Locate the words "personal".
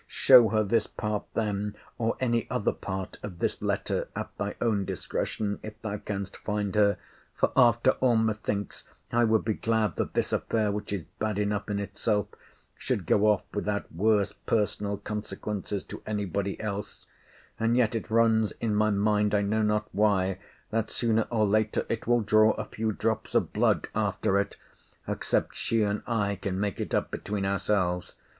14.33-14.97